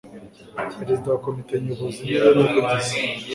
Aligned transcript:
perezida 0.77 1.07
wa 1.13 1.19
komite 1.25 1.53
nyobozi 1.63 1.99
niwe 2.05 2.29
muvugizi 2.37 2.97